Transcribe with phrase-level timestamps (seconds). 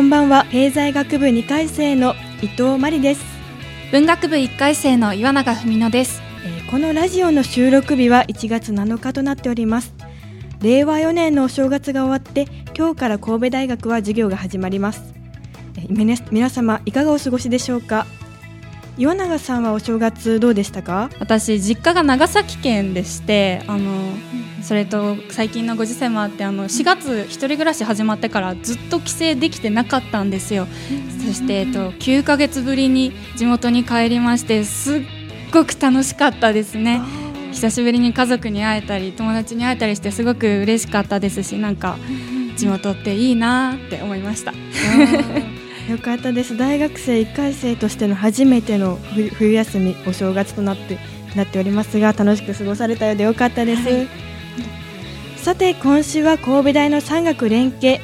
[0.00, 0.46] こんばんは。
[0.50, 3.22] 経済学部2回生の伊藤真理です、
[3.92, 6.22] 文学部1回生の岩永文乃です。
[6.42, 9.92] えーこのラジオの収録日は1月7日となっております。
[10.62, 15.02] 令和4年のお正月が終わって今日から神戸大学は授業が始まります。
[15.76, 18.06] えー皆皆様いかがお過ごしでしょうか？
[18.96, 21.10] 岩永さんはお正月どうでしたか？
[21.18, 24.14] 私実家が長崎県でしてあの
[24.62, 30.66] それと最近のご時世もあってあの4月一人暮らし始まってからずっと帰省できてなかったんですよ。
[31.26, 35.02] そして、えっと、9ヶ月ぶりに地元に帰りましてすっ
[35.52, 37.00] ごく楽しかったですね。
[37.52, 41.98] 久しぶりに家族に会えたり友達に会えたりしてすごく嬉しかったですしなんか
[42.56, 44.52] 地元っていいなって思いました。
[45.90, 46.56] よかったです。
[46.56, 50.98] 大学生1回生としての初めての冬冬休みお正月となって
[51.34, 53.82] なっておりますが楽しく過ごされたようでよかったです、
[55.40, 58.00] さて今週は神戸大の産学連携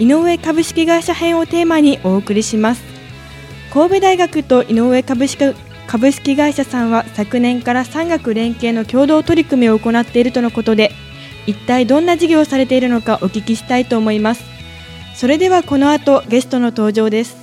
[0.00, 2.82] 井上株式会社編をテーマにお送りします。
[3.72, 5.54] 神戸大学と井上株式
[5.86, 10.90] 株式会社さんは昨年から産学連携の共同取り組みを行っているとのことで
[11.46, 14.42] 一体どんな事業をされているのかお聞きしたいと思います。
[15.14, 17.39] それではこの後ゲストの登場です。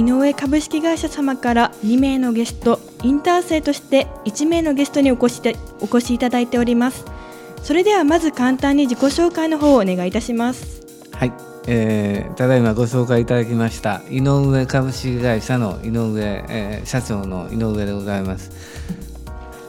[0.00, 7.04] 井上株式会社様から2名のゲストインター生として1名のゲストにお越しでお越しいただいております。
[7.62, 10.80] それではまず簡単に自己紹介の方をお願いいたします。
[11.12, 11.32] はい、
[11.66, 18.52] えーただいまご紹介いただきました井上株式会社の井上、えー社長の井上でございます。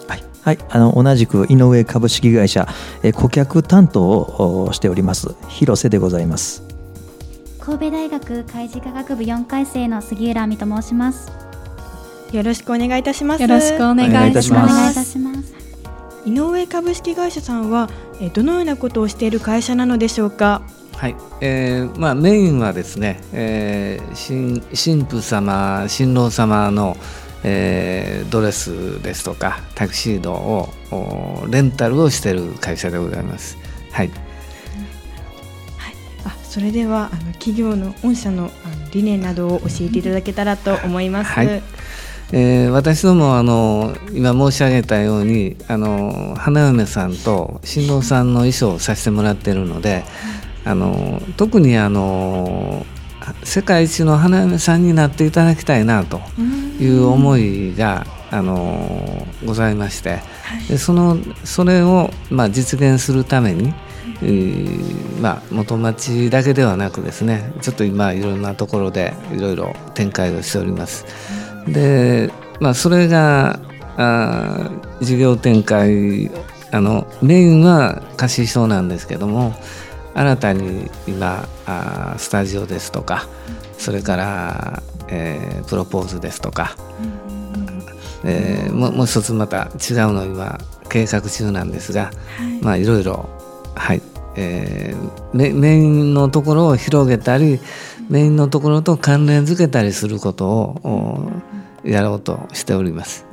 [0.08, 2.69] はい、はい、あの同じく井上株式会社
[3.03, 6.71] えー顧客担当をおしております広瀬でございます。
[7.62, 11.32] 神戸大学海事科学部4回生の杉浦亜美と申します。
[12.32, 15.54] よろしくお願いいたしますよろしくお願いいたいしますすお願いいたします。
[16.26, 17.90] 井上株式会社さんは
[18.20, 20.64] えーどのようなことをしている会社なのでしょうか？
[20.98, 26.98] はい、えーまあメインはですね、えー新新婦様新郎様の、
[27.44, 33.56] えードレスですとかタキシードをおレンタルをしている会社でございます。
[33.92, 34.10] はい。
[36.51, 41.47] あそれではあの企業の御社のあの理念などを教えていただけたらと思います、はい。
[42.34, 50.06] えー私どもあの今申し上げたようにあの花嫁さんと新郎さんの衣装をさせてもらっているので
[50.63, 52.85] あの特にあの
[53.44, 56.22] 世界一の花嫁さんになっていただきたいなと
[56.79, 60.19] いう思いがあのございまして
[60.69, 63.74] でそのそれを、まあ、実現するために、
[64.21, 71.06] えーまあ、元町だけではなくですねちょっと今いろんなところでいろいろ展開をしております。
[71.68, 73.59] で、まあ、それが
[73.98, 76.31] あー事業展開
[76.71, 79.53] あのメインは貸し証なんですけども
[80.13, 83.27] 新たに今あースタジオですとか
[83.77, 86.75] それから、えープロポーズですとか、
[88.24, 90.57] えーもうもう一つまた違うのを今
[90.89, 92.12] 計画中なんですが、
[92.62, 93.30] まあいろいろ
[93.75, 94.01] はい、
[94.35, 97.59] えーメメインのところを広げたり
[98.09, 101.31] メインのところと関連づけたりすることを、
[101.85, 103.25] おやろうとしております。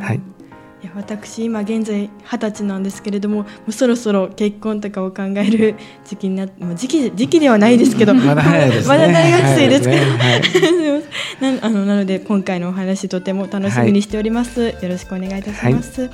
[0.00, 9.84] はい、いや私今現在二十歳なんですけれどももうそろそろ結婚とかを考える 時期になってもう時期時期ではないですけど まだ大学生です。
[9.84, 11.08] から、早いです
[11.42, 16.08] なあのなので今回のお話とても楽しみにしております、よろしくお願いいたします。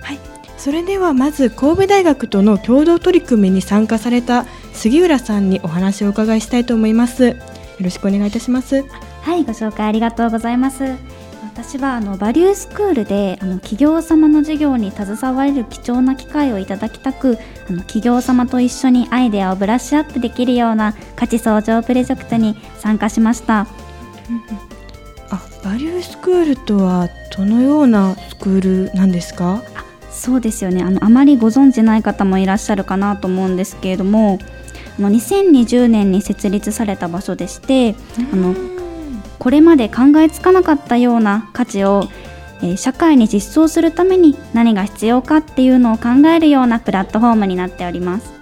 [0.00, 0.18] はい、
[0.58, 4.44] それではまず神戸大学との共同取り組みに参加された
[4.74, 7.28] 杉浦さんにお話をお伺いしたいと思います。
[7.28, 7.36] よ
[7.80, 8.84] ろしくお願いいたします。
[9.22, 10.84] はい、ご紹介ありがとうございます。
[11.44, 17.36] 私はあのバリュースクールであの企業様の授業に携われる貴重な機会をいただきたく
[17.68, 23.66] あの企業様と一緒にアイデアをブラッシュアップできるような価値相乗プロジェクトに参加しました。
[25.30, 29.62] あバリュースクールとはどのようなスクールなんですか？
[30.10, 30.82] そうですよね。
[30.82, 34.38] あのあまりご存じない方もいらっしゃるかなと思うんですけれども
[34.98, 37.94] あの2020年に設立された場所でして
[38.32, 38.54] あの
[39.38, 42.04] これまで考えつかなかったような価値を、
[42.62, 48.32] えー社会に実装するために何が必要かっていうのを考えるようなプラットフォームになっております。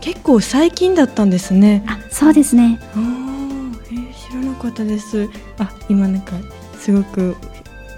[0.00, 1.84] 結構最近だったんですね。
[1.86, 2.80] あそうですね。
[2.94, 5.28] あーえー知らなかったです。
[5.58, 6.32] あ今なんか
[6.78, 7.36] すごく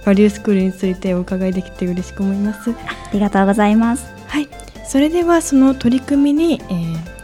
[0.05, 2.71] バリュースクールについてお伺いできて嬉しく思います。
[2.71, 2.75] あ
[3.13, 4.07] りがとうございます。
[4.27, 4.49] はい。
[4.89, 7.21] それではその取り組みに、えー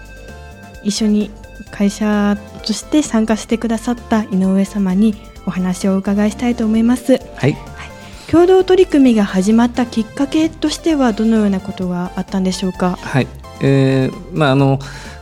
[0.85, 1.33] 一緒に
[1.73, 7.21] 会社として参加してくださった井上様にお話をお伺いしたいと思います。
[7.35, 7.57] はい。
[8.31, 12.99] 共同取り組みが始まったきっかけとしてはどのようなことがあったんでしょうか？
[13.01, 13.27] はい、
[13.63, 14.79] えーまああの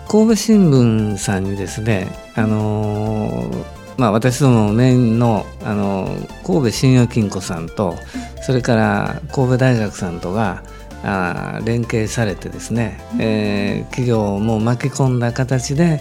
[0.06, 3.64] 神戸新聞さんにですね、あのー
[3.96, 7.94] まあ、私どもメインの、あのー神戸信用金庫さんと
[8.42, 10.62] それから神戸大学さんとが
[11.02, 16.00] あー連携されてですね、えー企業も巻き込んだ形で、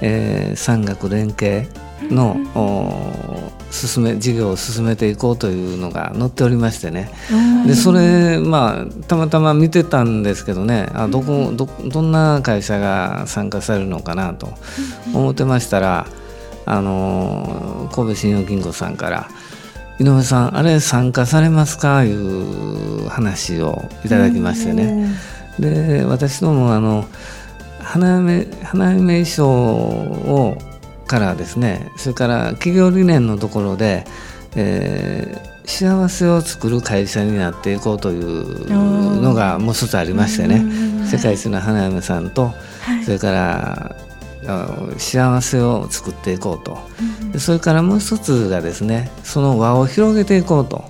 [0.00, 1.66] えー産学連携
[2.10, 7.10] の、お進め事業を進めていこうというのが載っておりましてね、
[7.66, 14.48] でそれまあたまたま見てたんですけどねあどこどどんな会社が参加されるのかなと
[15.14, 16.06] 思ってましたら、
[16.66, 19.28] あの神戸信用金庫さんから
[19.98, 25.14] 「井上さんあれ参加されますか?」いう話をいただきましてね。
[25.58, 27.04] で私どもあの
[27.80, 30.56] 花嫁花嫁衣装を
[31.06, 34.06] からですねそれから企業理念のところで、
[34.54, 40.64] えー幸せを作る会社になっていこうというのがもう一つありましてね
[41.06, 42.52] 世界一の花嫁さんと、
[43.04, 43.96] それから
[44.50, 46.78] あの幸せを作っていこうと、
[47.32, 50.84] でそれからもう一つがですねその輪を広げていこうと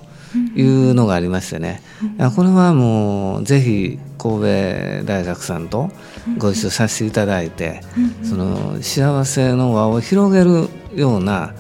[0.54, 1.82] いうのがありましてね、
[2.18, 5.90] あこれはもうぜひ神戸大学さんと
[6.38, 7.82] ご一緒させていただいて、
[8.22, 11.54] その幸せの輪を広げるような、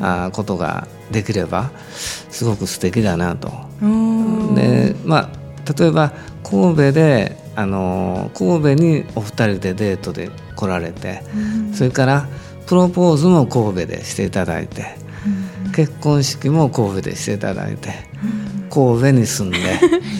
[0.00, 3.50] あことができればすごく素敵だなと。
[4.54, 5.28] でまあ
[5.78, 6.12] 例えば
[6.42, 10.30] 神戸であの神戸にお二人でデートで
[10.62, 11.22] 来られて、
[11.74, 12.26] それから
[12.66, 14.96] プロポーズも神戸でしていただいて、
[15.74, 17.90] 結婚式も神戸でしていただいて、
[18.70, 19.58] 神戸に住んで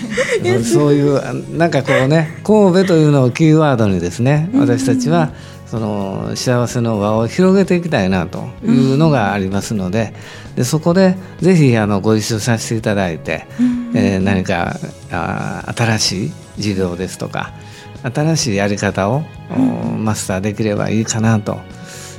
[0.65, 5.31] そういうあなんかこうね神戸というのをキーワードにですね私たちは
[5.67, 10.12] その幸せの輪を広げていきたいなというのがありますので
[10.55, 13.47] でそこでぜひあのご一緒させていただいて、
[13.94, 14.77] えー何か
[15.11, 17.55] あー新しい事業ですとか
[18.03, 19.56] 新しいやり方を、お
[19.97, 21.59] マスターできればいいかなと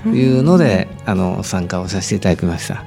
[0.06, 2.84] いうので、あの参加をさせていただきました。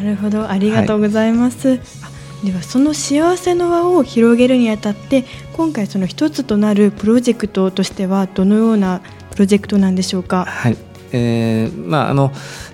[0.00, 0.50] なるほど。
[0.50, 10.44] ありがとうございます、あではその幸せの輪を広げるにあたって今回その一つとなるプロジェクトとしてはどのようなプロジェクトなんでしょうか？
[10.44, 10.76] はい、
[11.12, 12.32] えーまああの、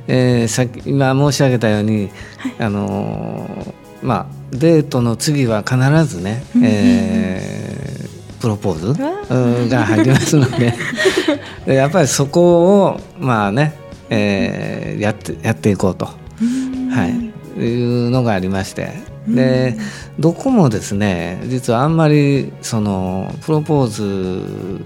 [0.09, 2.11] えーさっき今申し上げたように、
[2.59, 7.80] あのーまあデートの次は必ずね、えー
[8.41, 9.03] プロポーズ？
[9.31, 9.69] うん。
[9.69, 10.75] が入りますので。
[11.67, 13.75] でやっぱりそこをまあね、
[14.09, 16.13] えーやってやっていこうと、は
[17.07, 19.09] い、いうのがありまして。
[19.29, 19.77] で
[20.19, 24.85] どこもですね実はあんまりそのプロポーズ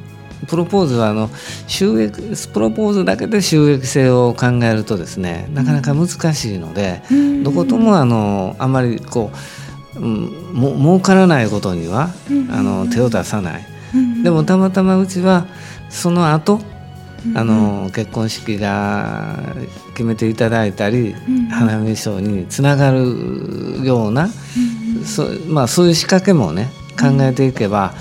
[0.49, 1.31] プロポーズはあの
[1.67, 7.03] 収益プロポーズだけで収益性を考えるとですねなかなか難しいので、
[7.43, 9.37] どこともあのあまりこう、
[9.97, 12.11] うん、も儲からないことには、
[12.51, 13.67] あの手を出さない、
[14.23, 15.47] でもたまたまうちは
[15.91, 16.61] その後
[17.35, 19.39] あの結婚式が
[19.93, 21.15] 決めていただいたり、
[21.51, 24.29] 花嫁衣装につながるような、
[25.05, 26.71] そまあ、そういう仕掛けもね
[27.01, 27.95] 考えていけば、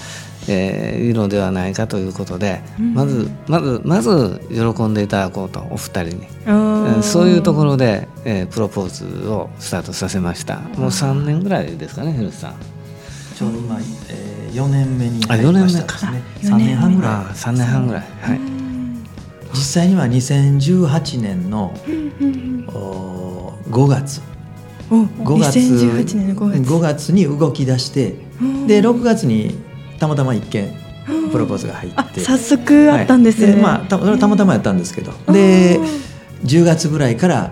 [0.47, 2.61] えーいいのではないかということで、
[2.93, 8.89] まずまずまず喜んでいただこうとお二人に、えーそういうところで、えープロポー
[9.21, 10.59] ズをスタートさせました。
[10.77, 12.55] もう3年ぐらいですかね広瀬さん。
[13.35, 16.73] ちょうど今、えー、4年目にあ入りました四ですね四年目。
[16.75, 17.11] 3年半ぐらい。
[17.11, 18.03] あ3年半ぐらい。
[18.21, 18.39] はい。
[19.53, 21.73] 実際には2018年の
[22.67, 24.21] お5月。
[24.91, 26.73] お5月2018年の5月。
[26.73, 28.15] 5月に動き出して
[28.67, 29.55] で6月に
[30.03, 30.73] たまたま一件
[31.31, 31.97] プロポーズが入って。
[31.97, 33.61] あ早速あったんですね、はい。
[33.61, 35.13] まあたたまたまやったんですけど。
[35.31, 35.79] で
[36.43, 37.51] 10月ぐらいから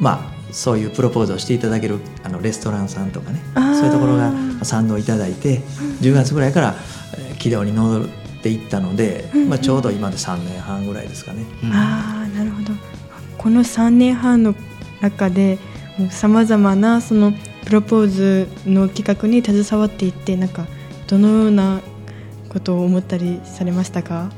[0.00, 3.42] まあそういうプロポーズをしていただけるあのレストランさんとかね。
[3.54, 4.32] そういうところが
[4.62, 5.60] 賛同いただいて
[6.00, 6.74] 10月ぐらいから
[7.18, 8.08] えー軌道に乗っ
[8.42, 11.44] ていったので、まあ、ちょうど今で3年半ぐらいですかね。
[11.72, 12.72] ああなるほど。
[13.36, 14.54] この3年半の
[15.00, 15.58] 中で
[16.10, 17.32] さまざまなその
[17.64, 20.66] プロポーズの企画に携わっていってなんか
[21.12, 21.82] どのような
[22.48, 24.30] ことを思ったりされましたか、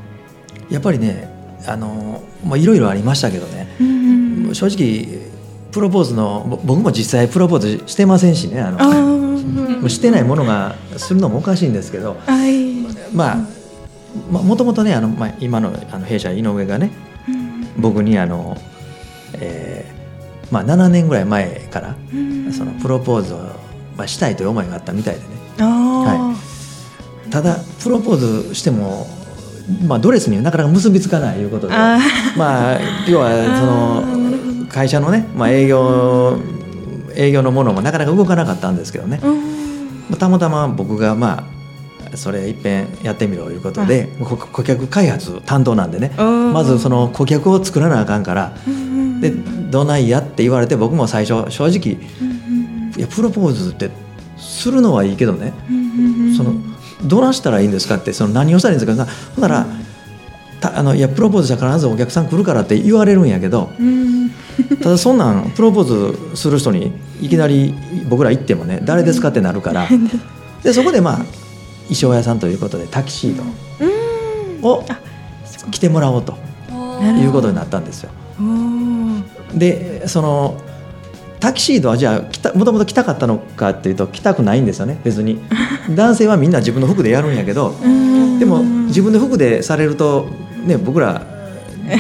[0.69, 1.29] やっぱりね
[1.69, 3.69] あのまあいろいろありましたけどね、
[4.53, 5.31] 正直
[5.71, 9.15] プロポーズのぼ僕も実際プロポーズしてませんしねあの。
[9.85, 12.73] もうしてないものがするのもおかしいんですけど、はい。
[13.15, 13.37] まあ
[14.31, 16.91] まあもともとねあの、まあ、今のあの弊社井上がね
[17.77, 18.57] 僕にあの、
[19.35, 21.97] えーまあ、7年ぐらい前から
[22.53, 23.39] そのプロポーズを、
[23.97, 25.27] まあ、したいという思いがあったみたいでね。
[25.59, 26.24] あ
[27.35, 29.09] ただプロポーズしても、
[29.89, 31.99] まあ、ドレスになかなか結びつかないいうことであ
[32.37, 36.39] まあ要はその会社のね、まあ、営業
[37.17, 39.21] 営業のものもなかなか動かなかったんですけどね、
[40.17, 41.45] たまたま僕がま
[42.13, 46.13] あそれいっぺんやってみろいうことでこ顧客開発担当なんでね。
[46.17, 48.57] まずその顧客を作らなあかんから
[49.21, 51.99] でどないやって言われて僕も最初正直
[52.97, 53.91] いやプロポーズって
[54.39, 55.53] するのはいいけどね。
[56.37, 59.67] そのどないしたらいいんですかってその何をしたらいいんですかほんなら
[60.61, 63.71] たあのいやプロポーズしたら必ずお客さん来るからって言われるんやけど。
[63.79, 64.31] うん。
[64.83, 65.85] ただそんなんプロポー
[66.33, 67.75] ズする人にいきなり
[68.09, 69.89] 僕ら行ってもね誰ですかってなるから。
[70.63, 71.17] でそこでまあ
[71.89, 73.65] 衣装屋さんということでタキシード。
[74.65, 74.83] を
[75.71, 76.39] 着てもらおうと
[77.21, 78.11] いうことになったんですよ。
[79.55, 80.61] でその
[81.45, 84.99] タキシードはじゃあもともと着たかったのかっていうと着たくないんですよね。
[85.05, 85.43] 別に。
[85.91, 87.75] 男性はみんな自分の服でやるんやけど
[88.39, 90.31] でも自分で服でされると
[90.65, 91.27] ね僕ら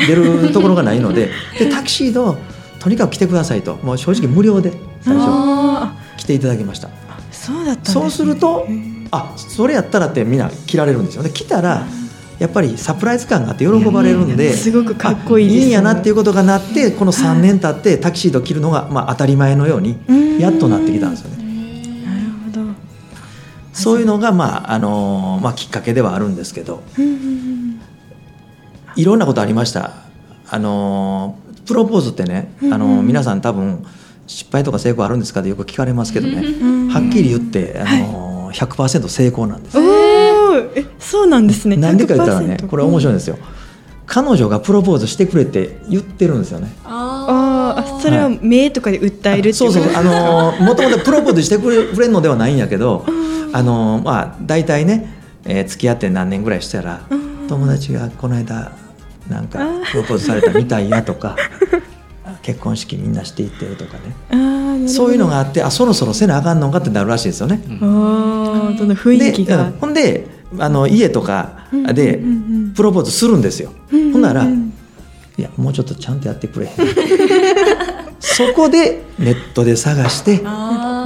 [0.09, 1.29] 出るところがないので。
[1.59, 2.37] でタキシードを
[2.81, 3.77] とにかく着てくださいと。
[3.83, 4.73] もう正直無料で
[5.03, 5.27] 最初。
[5.29, 6.89] あ着ていただきました。
[6.89, 6.91] ー
[7.31, 8.67] そうだったね、そうすると
[9.11, 11.29] あそれやったらってみんな着られるんですよね。
[11.29, 11.87] 着たら
[12.39, 20.25] やっぱりサプライズ感があって喜ばれるんで、すごくかっこいいですあいいんやなっていうことがなってこの3年経ってタキシード着るのが、まあ、当たり前のようにうん。
[20.39, 22.05] やっとなってきたんですよね。
[22.05, 22.75] なるほど。
[23.73, 26.83] そういうのが、まああのまあ、きっかけではあるんですけど
[28.97, 29.93] いろんなことありました。
[30.49, 33.85] あのプロポーズってね、あの皆さん多分
[34.27, 39.79] 失敗とか成功あるんですかってよく聞かれますけどね、んはっきり言って、あの100%成功なんです。
[39.79, 39.85] うん、
[40.75, 41.77] えそうなんですね。
[41.77, 43.39] なんでか言ったらね100%これ面白いんですよ。
[44.07, 46.73] 彼女がプロポーズしてくれって言ってるんですよね。
[46.85, 47.95] あー。
[47.97, 53.05] あそれは目とかで訴えるっていそうそうことあのーもともとプロポーズしてくれくれんのではないんやけど、
[53.53, 57.01] あのーまあ大体ね、えー付き合って何年ぐらいしたら、
[57.49, 58.73] 友達がこの間
[59.29, 59.59] なんか
[59.91, 61.35] プロポーズされたみたいやとか
[62.43, 64.01] 結婚式みんなしていってるとかね。
[64.31, 64.89] あーなるほど。
[64.89, 67.63] そういうのがあってあそろそろせなあかんのかってなるらしいですよね。
[67.81, 69.73] あーその雰囲気が。
[69.81, 70.27] ほんで
[70.59, 72.23] あの家とかで
[72.75, 73.73] プロポーズするんですよ。
[73.91, 74.45] ほんなら
[75.37, 76.71] いやもうちょっとちゃんとやってくれ。
[78.21, 80.41] そこでネットで探して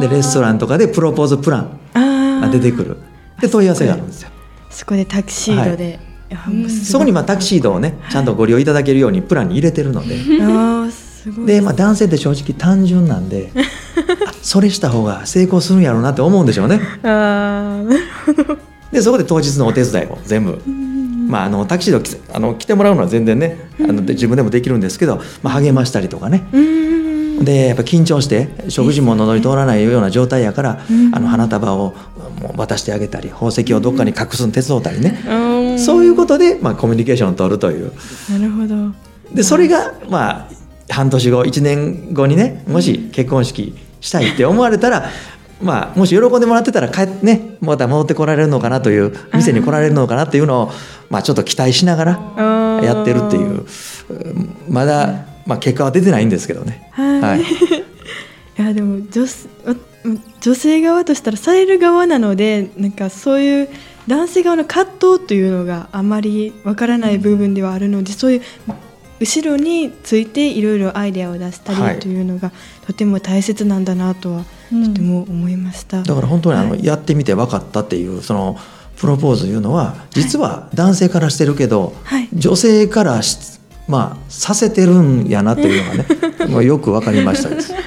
[0.00, 2.96] でレストランとかでプロポーズプランが出てくる。
[3.40, 4.30] で問い合わせがあるんですよ。
[4.70, 5.98] そこでタキシードで、
[6.30, 6.84] いやもうすごい。
[6.84, 10.16] そこにまあタキシードをねちゃんとご利用いただけるようにプランに入れてるので。
[10.40, 11.46] あーすごい。
[11.46, 16.80] で、まあ、男性って正直単純なんで あそれした方が成功するんやろうなって思うんでしょうね。
[17.02, 18.58] あー
[18.92, 20.62] でそこで当日のお手伝いを全部、
[21.28, 26.48] まあ、あのタキシードあの着てもらうのは全然ねあので自分でもできるんですけど、まあ、励ましたりとかね。
[26.52, 26.78] うん
[27.38, 30.80] でやっぱ緊張して食事も喉に通らないような状態やから、
[31.12, 31.94] あの花束を
[32.40, 37.92] もう渡してあげたり宝石をどっかに隠すの手伝ったりね、そういうことで、まあ、コミュニケーションを取るという。
[38.28, 38.92] なるほど。
[39.32, 40.48] でそれがまあ
[40.88, 45.10] 半年後1年後にねもし結婚式したいって思われたら
[45.60, 50.70] まあもし喜んでもらってたら帰ってねまた戻ってこられるのかなという店に来られるのかなっていうのを、
[51.10, 53.66] まあ、ちょっと期待しながらやってるっていう
[54.10, 56.88] うんまだ、まあ、結果は出てないんですけどね。
[56.92, 57.20] はい。
[57.20, 57.40] はい。
[58.58, 59.24] いやでも女
[60.40, 63.68] 女性側としたらされる側なのでなんかそういう
[64.06, 68.42] 男性側の葛藤というのがあまりわからない部分ではあるのでそういう
[69.20, 72.52] 後ろについていろいろアイデアを出したり、はいというのが
[72.86, 76.02] とても大切なんだなとはとても思いました。
[76.02, 78.56] だから本当にあの、はいやってみて分かったっていうその
[78.96, 87.72] プロポーズいうのは実は男性からしてるけど、はい女性からしまあさせてるんやなっていうのがね もうよく分かりましたです。
[87.72, 87.78] な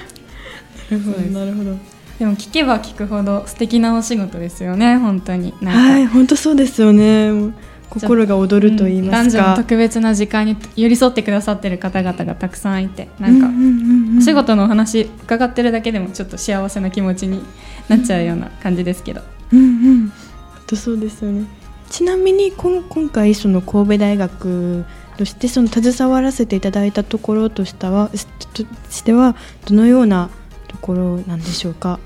[0.92, 1.76] るほどなるほど。
[2.20, 7.32] でも聞けば聞くほど素敵なお仕事ですよね本当になんか、はい本当そうですよね。
[7.92, 9.56] 心が躍ると言います男女のか。
[9.58, 13.50] 特別な時間に寄り添ってくださってる方々がたくさんいてなんか、
[14.18, 17.44] お仕事のお話伺ってるだけでもちょっと幸せな気持ちに
[17.90, 19.22] なっちゃうような感じですけど、
[19.52, 20.14] うんうん、本
[20.68, 21.46] 当そうですよね。
[21.90, 24.86] ちなみにこん今回その神戸大学
[25.18, 29.36] としてその携わらせていただいたところとしたはしとしては
[29.68, 30.30] どのような
[30.70, 32.00] ところなんでしょうか？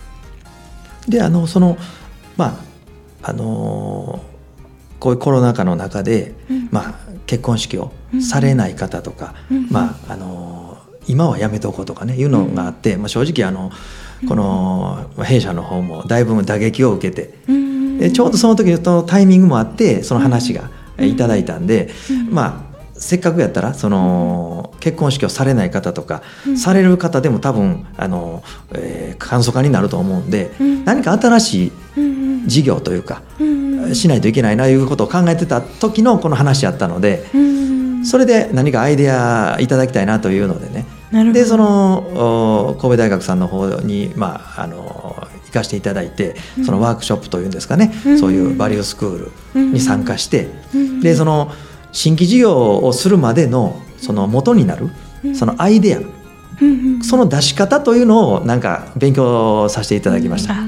[1.07, 1.77] であのその
[2.35, 2.59] ま
[3.21, 4.34] ああのー
[4.99, 6.33] こういうコロナ禍の中で、
[6.71, 6.93] まあ、
[7.25, 9.35] 結婚式をされない方とか、
[9.69, 10.65] まああのー
[11.07, 13.69] 今はやめておこうとかねいうのがあって、まあ、正直あの
[14.27, 17.35] このまあ弊社の方もだいぶ打撃を受けて、
[17.99, 21.91] でちょうどその時のタイミングもあってその話がえいただいたんで、
[22.31, 26.23] まあせっかくやったらその結婚式をされない方とか、
[26.57, 28.41] される方でも多分あの、
[28.73, 30.51] えー簡素化になると思うんで、
[30.85, 31.71] 何か新しい
[32.47, 33.21] 事業というか、
[33.93, 37.25] しないといけないなということを考えてた時のこの話やったので、
[38.03, 40.85] それで何かアイデアいただきたいなというのでね。
[41.33, 50.49] でそのお神戸大学さんの方に、まあ、あの行かせていただいてそのワークショップというんですかね、そういうバリュースクールに参加して、
[51.01, 51.51] でその
[51.91, 54.89] 新規事業をするまでのその元になる
[55.33, 55.99] そのアイデア、
[57.01, 60.53] その出し方というのをなんか勉強させていただきました。
[60.53, 60.65] あ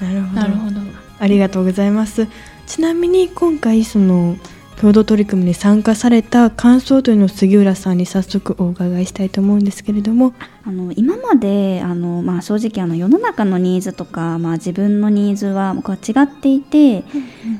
[0.00, 0.80] なるほどなるほど
[1.18, 2.26] ありがとうございます。
[2.70, 4.36] ちなみに今回その
[4.80, 10.34] 共同取り組みに参加された感想というのを杉浦さんに早速お伺いしたいと思うんですけれども。
[10.62, 17.02] あの今まであの、まあ、正直あの世の中のニーズとか、まあ、自分のニーズはこう違っていて、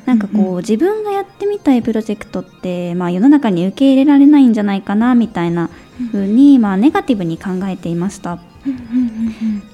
[0.07, 5.71] なんかこう自分がやってみたいプロジェクトって、まあ、世の中に受け入れられないんじゃないかなみたいな
[6.13, 8.39] 風に、まあ、ネガティブに考えていました。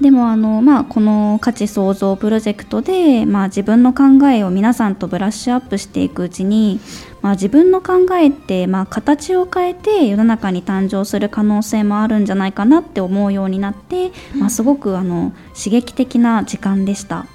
[0.01, 6.81] でもあの、まあ、この価値創造プロジェクトで、まあ、自分の考えを皆さんとブラッシュアップしていくうちに、
[7.22, 17.27] まあ、自分の考えって、まあ、形を変えて世の中に誕生する可能性もあるんじゃないかなって思うようになって、まあ、すごくあの刺激的な時間でした。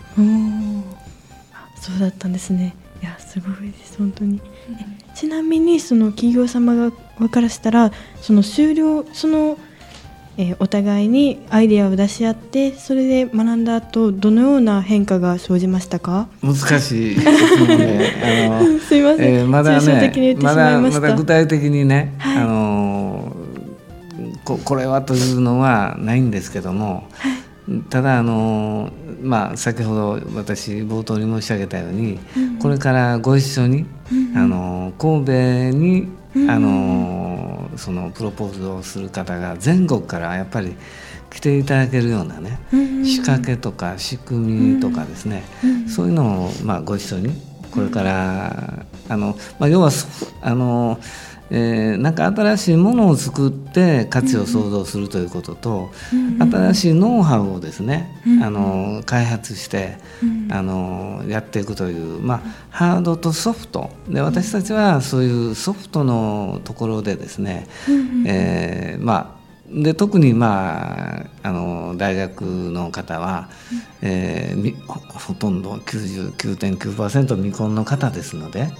[1.76, 2.76] そうだったんですね。
[3.02, 4.40] いやすごいです本当に。
[4.70, 9.58] えちなみにその企業様が側からしたらその終了その、
[10.38, 16.28] えーお互いにアイデアを出し合ってそれで学んだ後どのような変化が生じましたか？
[16.42, 17.26] 難しい質
[17.60, 18.12] 問で
[18.50, 23.42] あの すいません、えーまだねまだまだ具体的にね、あのー
[24.44, 27.04] ここれはというのはないんですけども、
[27.92, 28.92] ただあのー
[29.26, 32.18] まあ先ほど私冒頭に申し上げたように、
[32.60, 33.86] これからご一緒に、
[34.36, 36.08] あのー神戸に、
[36.50, 37.51] あのー
[37.82, 40.76] そのプロポーズをする方が全国からやっぱり
[41.32, 42.60] 来ていただけるようなね、
[43.04, 45.44] 仕掛けとか仕組みとかですね、
[45.88, 47.42] そういうのを、まあ、ご一緒に
[47.72, 50.08] これからあの、まあ、要はそ
[50.42, 51.00] あの、
[51.52, 55.92] えーなんか新しいものを作って価値を創造するということと、
[56.40, 58.10] 新しいノウハウをですね、
[58.42, 59.98] あの開発して、
[60.50, 63.90] あのやっていくという、まあ、ハードとソフト。
[64.10, 67.68] で私たちはそういうソフトのところでですね、
[68.26, 69.42] えーまあ
[69.74, 73.50] で特に、まあ、あの大学の方は、
[74.02, 78.76] えーみほほとんど99.9%未婚の方ですので、まあ、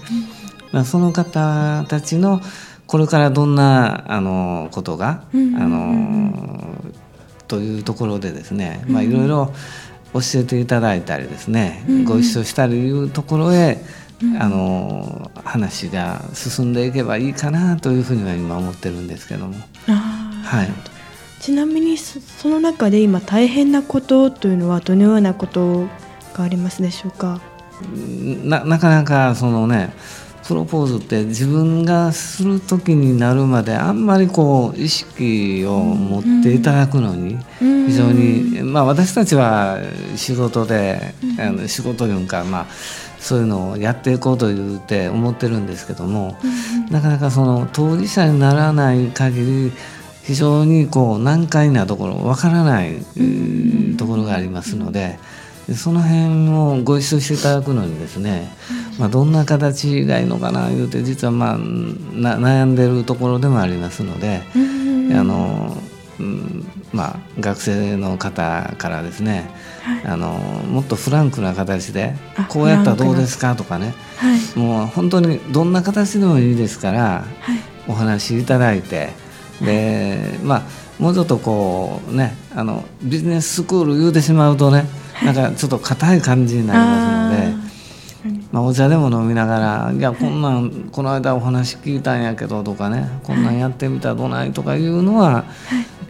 [0.84, 2.40] その方たちの
[2.86, 6.92] これからどんなあのことが、あの
[7.48, 9.52] というところでですね、まあ、いろいろ
[10.14, 13.78] 教えていただいたりですね、ご一緒したりいうところへ、
[14.38, 19.54] あの話が進んでいけばいいかなというふうには今思ってるんですけども。
[19.86, 20.68] はい。
[21.40, 25.88] ちなみにそその中で今大変なことというのはどのようなこと
[26.34, 27.40] がありますでしょうか？
[28.44, 29.92] ななかなかそのね
[30.46, 39.78] プロポーズって自分がする時になるまであんまりこう意識を持っていただくのに非常に、まあ、私たちは
[40.16, 42.66] 仕事で、あの仕事いうか、まあ、
[43.18, 46.36] そういうのをやっていこうと言って思ってるんですけども、
[46.90, 49.72] なかなかその当事者にならない限り
[50.24, 55.18] 非常にこう難解なところわからない、えーところがありますので。
[55.66, 58.50] でその辺をご一緒していただくのにですね
[58.98, 65.76] まあ、どんな形がいいのかな言うて実はまあな悩んでるところでもありますので、あの
[66.20, 69.50] うんまあ、学生の方からですね、
[70.04, 74.58] あのもっとフランクな形であこうやったらどうですかとかねはい。
[74.58, 77.24] もう本当にどんな形でもいいですから、
[77.88, 79.10] お話しいただいて
[79.60, 80.62] でまあ
[80.98, 84.84] もうちょっとこうねあのビジネススクール言うてしまうとね
[85.24, 87.61] なんかちょっと硬い感じになりますので。
[88.52, 95.44] まあ、お茶でも飲みながら「いやこんなんこの間お話聞いたんやけど」とかね「こんなんやってみたらどない?」とかいうのは、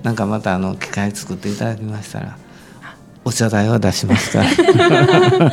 [0.02, 2.36] なんかまたあの機会作っていただきましたら
[3.24, 5.52] お茶代は出しますから。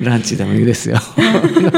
[0.00, 0.98] ランチでもいいですよ。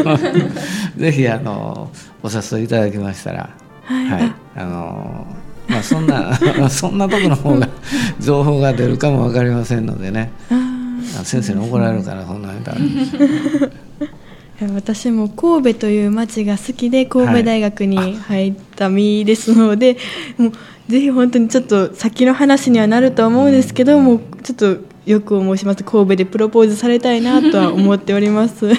[0.96, 1.90] ぜひあの
[2.22, 3.50] お誘いいただきましたら
[3.84, 5.26] はい、あの
[5.68, 6.32] まあそんな
[6.70, 7.68] そんなとこの方が
[8.20, 10.30] 情報が出るかも分かりませんのでね。
[10.50, 12.78] あ先生に怒られるからそんなん言ったら。
[12.78, 12.88] いや
[14.68, 19.96] 私も神戸という町が好きで神戸大学に入った身ですので、
[20.38, 20.52] もう
[20.88, 25.82] ぜひ本当にちょっと先の話にはなるとは思うんですけどもうちょっとよく申します。
[25.82, 28.70] 神戸でプロポーズされたいなとは思っております。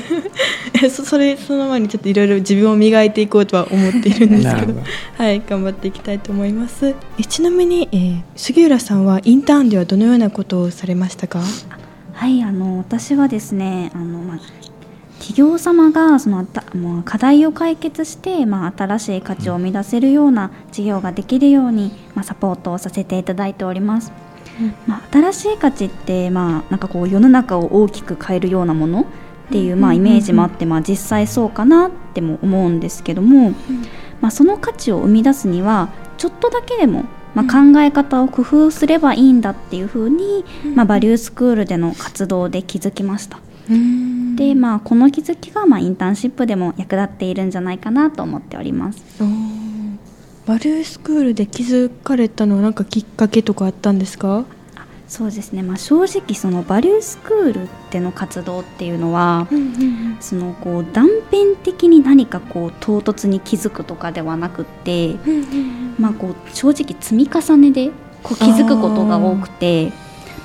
[0.82, 4.74] え そそれその前にちょっといろいろ自分を磨いていこうとは思っているんですけど。
[5.18, 6.96] はい頑張っていきたいと思います。
[7.20, 11.42] えちなみに、えー杉浦さんはインターンではどのようなことをされましたか？
[12.14, 14.40] はいあの私はですねあの、まあ、
[15.24, 24.12] 企業様がそのたもう課題を解決して、まあ、新しい価値を生み出せるような事業ができるように、まあ、サポートをさせていただいております。
[24.86, 29.06] まあ、新しい価値って、まあ、なんかこう世の中を大きく変えるようなものっ
[29.50, 33.52] ていう、まあ、イメージもあって、まあ、実際そうかなっても思うんですけども、
[34.20, 40.44] まあ、その価値を生み出すにはちょっとだけでも、まあ、考え方を工夫すればいいんだっていうふうに、
[40.76, 43.40] まあ、バリュースクールでの活動で気づきました。
[44.36, 49.02] でまあこの気づきがまあインターンシップでも役立っているんじゃないかなと思っております。
[50.46, 54.46] バリュースクールで気づかれたのは何かきっかけとかあったんですか？
[55.08, 59.48] そうですね、まあ、正直そのバリュースクールでの活動っていうのは、
[60.20, 65.16] そのこう断片的に何かこう唐突に気づくとかではなくって、
[66.00, 67.92] まあ、こう正直積み重ねで
[68.24, 69.92] こう気づくことが多くて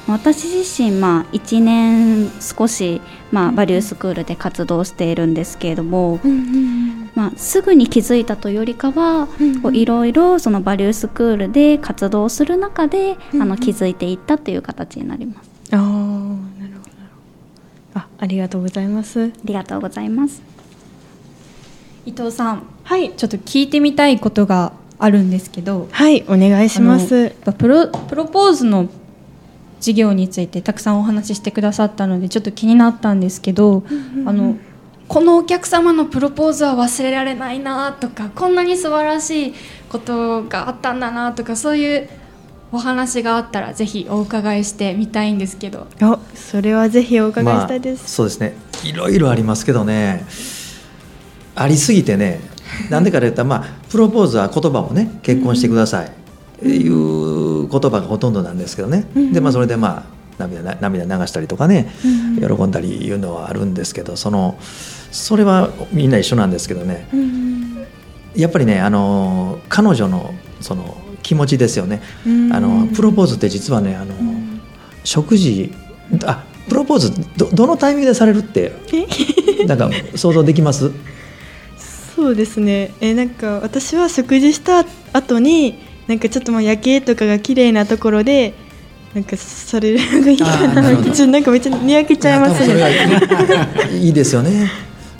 [0.08, 6.18] 私自身、まあ、1年少し、まあ、バリュースクールで活動しているんですけれども、
[7.14, 9.28] まあ、すぐに気づいたというよりかは
[9.62, 15.50] こういろいろそのバリュースクールで活動する中で、あの気づいていったという形になります。
[15.72, 16.78] ああなるほどなる
[17.92, 18.00] ほど。
[18.00, 19.24] あありがとうございます。
[19.24, 20.40] ありがとうございます。
[22.06, 22.62] 伊藤さん。
[22.82, 25.88] はいちょっと聞いてみたいことがあるんですけど。
[25.90, 27.34] はいお願いします。
[27.58, 28.88] プロプロポーズの
[29.80, 33.84] 事業についてたくさんお話ししてくださったのでちょっと気になったんですけど、
[34.26, 34.56] あの
[35.06, 39.54] このお客様のプロポーズは忘れられないなとかこんなに素晴らしい
[39.88, 42.08] ことがあったんだなとかそういう
[42.70, 45.86] お話があったらぜひお伺いしてみたいんですけど。
[46.00, 48.54] あそれはぜひお伺いしたいでまあ、す、そうですね。
[48.84, 50.26] いろいろありますけどね。
[51.54, 52.40] ありすぎてね。
[52.90, 56.12] なんでかといったら、まあ、プロポーズは言葉もね結婚してください、
[56.62, 61.90] いう言葉がほとんどなんですけどね、でまあそれでまあ涙な涙流したりとかね、
[62.40, 64.58] 喜んだりいうのはあるんですけどその
[65.10, 67.08] それはみんな一緒なんですけどね、
[68.34, 72.52] やっぱりねあの彼女のその気持ちですよね、うん。
[72.52, 74.14] あのプロポーズって実はねあの、
[75.04, 75.72] 食事
[76.24, 78.72] あプロポーズどどのタイミングでされるって？
[79.66, 80.90] なんか想像できます？
[82.14, 82.92] そうですね。
[83.00, 88.54] えなんか私は食事した後になんかちょっとまあ夜景とかが綺麗なところで
[89.14, 90.82] なんかされるのがいいかな。
[90.82, 90.96] なん
[91.42, 92.74] かめっちゃにやけちゃいますね。
[92.78, 92.88] が
[93.90, 94.70] いいですよね、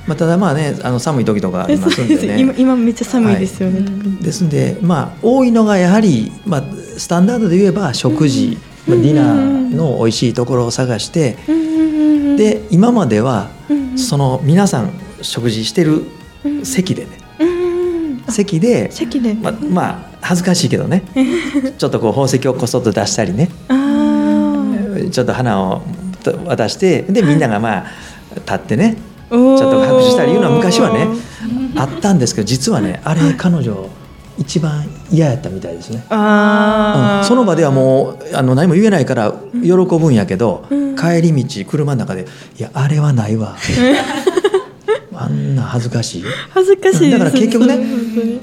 [0.07, 2.27] まあ、ただまあねあの寒い時とかありますんでです。
[2.27, 3.81] 今ね今めっちゃ寒いですよね、
[4.21, 6.63] ですんでまあ多いのがやはり、まあ、
[6.97, 11.37] スタンダードで言えば食事、まあ、ディナーの美味しいところを探して、
[12.37, 13.51] で今までは
[13.97, 16.05] その皆さん食事してる
[16.63, 17.18] 席でね、
[18.31, 21.05] 席で席で、ままあ恥ずかしいけどね。
[21.79, 23.51] ちょっとこう宝石をこそっと出したりね。
[25.11, 25.83] ちょっと花を
[26.47, 27.85] 渡してでみんながまあ
[28.35, 28.97] 立ってね。
[29.31, 31.07] ちょっと拍手したりいうのは昔はね
[31.77, 33.89] あったんですけど実はねあれ彼女
[34.39, 35.97] 一番嫌やったみたいですね。
[35.99, 37.25] うん。
[37.25, 40.65] その場ではもうあの何も言えないから喜ぶんやけど、
[40.97, 43.57] 帰り道車の中で「いやあれはないわ」
[45.21, 46.25] あんな恥ずかしい。
[46.51, 47.79] 恥ずかしいだから結局ね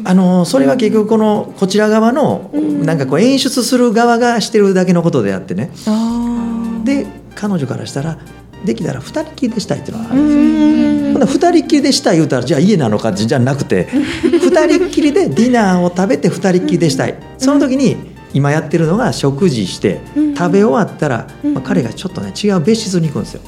[0.04, 5.72] あのそれは結局このこちら側のなんかこう演出する側がしてるだけのことであってね。
[5.88, 8.18] あで彼女からしたら
[8.66, 10.22] できたら二人きりでしたいっていうのがある。
[10.22, 10.28] ん。
[10.28, 10.44] ですよ。
[10.44, 13.88] ほんなら二人きりでしたい言うたらじゃあ家なのかじゃなくて
[14.24, 17.16] 二人きりでディナーを食べて二人きりでしたい。
[17.38, 17.98] その時に
[18.34, 20.02] 今やってるのが食事して
[20.38, 23.42] 食べ終わったら、まあ、彼がちょっとね違う別室に行くんですよ。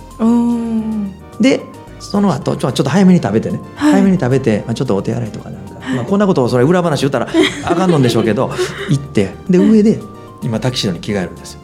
[1.42, 1.62] で
[2.00, 7.28] その後ちょっと早めに食べてね、早めに食べて、まあ、ちょっとお手洗いとかなんか、まあ、こんなことをそれ裏話言ったら
[7.66, 8.52] あかんのんでしょうけど
[8.90, 9.34] 行って。
[9.50, 10.00] で上で
[10.44, 11.60] 今タキシードに着替えるんですよ。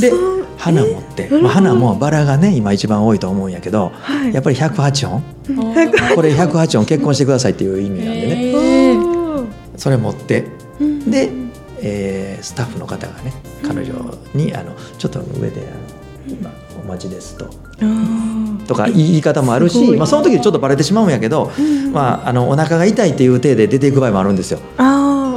[0.00, 0.12] で
[0.58, 3.92] 花持って、まあ、花もバラがね今一番多いと思うんやけど、
[4.32, 5.22] やっぱり108本。
[6.14, 9.46] これ108本結婚してくださいっていう意味なんでね、おー。
[9.76, 10.46] それ持って。
[11.06, 11.30] で、
[11.80, 13.32] えースタッフの方がね
[13.66, 13.94] 彼女
[14.34, 15.62] にあの「ちょっと上で
[16.28, 16.50] 今
[16.84, 17.48] お待ちです」と。
[18.66, 21.52] とか言い方もあるし、まあ、その時ちょっとバレてしまうんやけど、
[21.92, 24.58] まあ、あのお腹が痛いっていう体で出ていく場合もあるんですよ。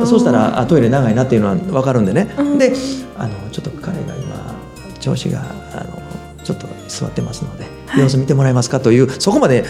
[0.06, 2.74] そうしたらあトイレ長いなっていうのは分かるんでね、で
[3.18, 4.56] あのちょっと彼が今
[5.00, 5.42] 調子が
[5.74, 6.02] あの
[6.44, 7.66] ちょっと座ってますので、
[7.98, 9.66] 様子見てもらえますかというそこまで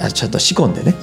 [0.00, 0.94] あちょっと仕込んでね。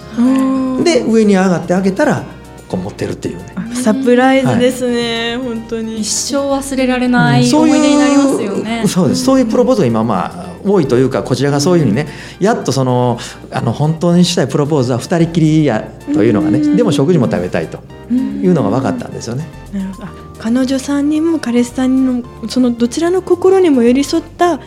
[0.84, 2.24] で上に上がってあげたら
[2.68, 3.44] こう持ってるっていうね。
[3.76, 6.00] サプライズですね、本当に。
[6.02, 8.84] 一生忘れられないそういう思い出になりますよね。
[8.88, 9.24] そうです。
[9.24, 12.08] そういうプロポーズが今まあ多いというかこちらがそういうふうにね
[12.40, 13.20] やっとその
[13.52, 17.80] あの本当にしたいプロポーズは二人きりやというのがねでも食事も食べたいと
[18.12, 19.48] いうのが分かったんですよね。
[19.74, 20.08] なるほど。
[20.08, 24.60] あ彼女さんにも彼氏さんにもそのどちらの心にも寄り添った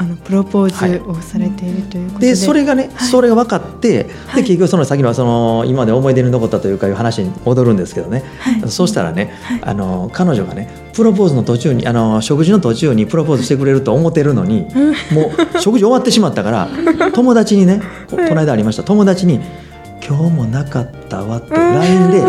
[0.00, 8.24] あのプロポーズをされているということで、でそれがね、それが分かって、で結局その先のその今まで思い出に残ったというかいう話に戻るんですけどね、
[8.68, 14.62] そうしたらね、あの彼女がねプロポーズの途中にあの食事の途中にプロポーズしてくれると思ってるのに、
[15.12, 16.68] もう食事終わってしまったから
[17.12, 18.82] 友達にねここの間ありました。
[18.82, 19.38] 友達に
[20.02, 22.20] 「今日もなかったわ」って LINE で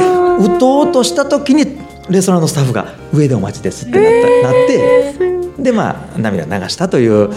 [0.55, 1.65] 打とうとした時に
[2.09, 4.11] レストランのスタッフが「上でお待ちです」ってなっ
[4.43, 5.30] た、なって
[5.63, 7.29] でまあ涙流したという。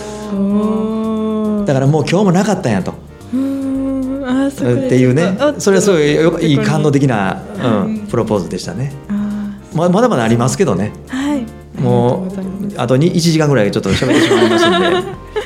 [1.66, 2.94] だからもう今日もなかったんやと。
[3.32, 4.24] うん。
[4.26, 4.64] あって
[4.96, 5.36] いうね。
[5.38, 7.42] あそれはすごいよいい感動で的な、
[7.84, 8.92] うん、プロポーズでしたね。
[9.08, 10.92] あままだまだありますけどね。
[11.08, 11.46] ーはい。
[11.80, 12.28] もう
[12.76, 15.10] あとに1時間ぐらいちょっと喋ってしまいますんで。
[15.10, 15.14] い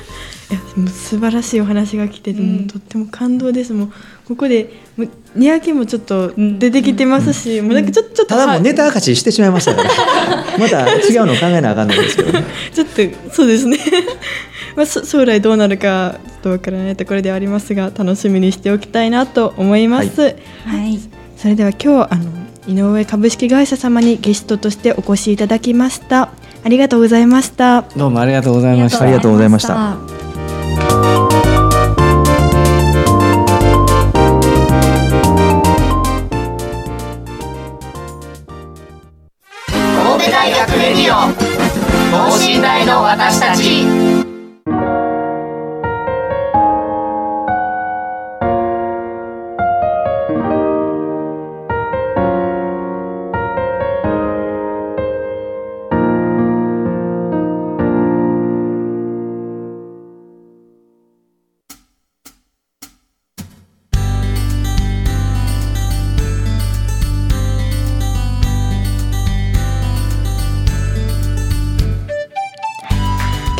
[0.54, 3.74] や素晴らしいお話が来てて、もうとっても感動です。
[3.74, 3.92] もう
[4.26, 9.90] ここでもうにやけもちょっと出てきてますし、もうなんかちょちょっとただもうネタ明かししてしまいましたから
[10.58, 12.44] また違うのを考えなあかんないですけどね。
[12.72, 13.78] ちょっとそうですね。
[14.74, 20.98] まあそ将来どうなるかちょっとわからないところではありますが楽しみにしておきたいなと思います、はい。
[21.36, 26.30] それでは今日あの井上株式会社様にゲストとしてお越しいただきました。
[26.64, 27.82] ありがとうございました。
[27.96, 29.04] どうもありがとうございました。
[29.04, 30.17] ありがとうございました
[42.88, 44.17] の私たち。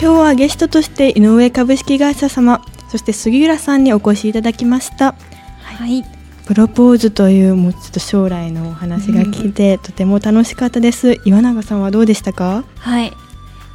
[0.00, 5.16] 今日はゲストとして井上株式会社様そして杉浦さんにお越しいただきました。
[5.60, 6.04] はい。
[6.46, 11.16] プロポーズというもうちょっと将来のお話が聞いて、とても楽しかったです。
[11.24, 12.64] 岩永さんはどうでしたか？
[12.76, 13.12] はい、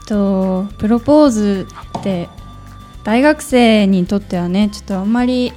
[0.07, 1.67] とプロポーズ
[1.99, 2.29] って
[3.03, 5.51] 大学生にとってはねちょっとあんまり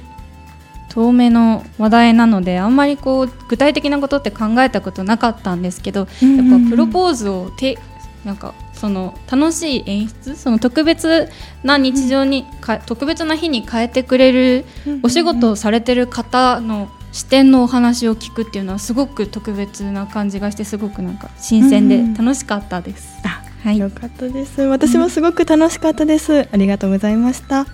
[0.89, 7.79] 遠目の話題なのであんまりこう具体的なことって考えたことなかったんですけど、やっぱプロポーズをて
[8.25, 11.29] なんかその楽しい演出その特別
[11.63, 14.65] な日常にか、特別な日に変えてくれる
[15.03, 23.07] お仕事をされてる方の視点のお話を聞くっていうのはすごく特別な感じがしてすごくなんか新鮮で楽しかったです。
[23.25, 23.79] あはい。
[23.79, 24.61] よかったです。
[24.61, 27.65] 私もすごく楽しかったです、ありがとうございました。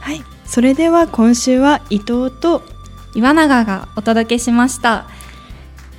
[0.00, 0.22] はい。
[0.44, 2.62] それでは今週は伊藤と
[3.14, 4.94] 岩永がお届けしました。
[4.94, 5.06] あ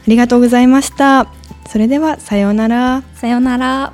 [0.07, 1.27] りがとうございました。
[1.67, 3.03] それではさようなら。
[3.15, 3.93] さようなら